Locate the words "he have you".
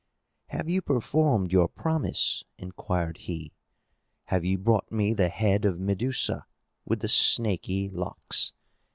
3.17-4.57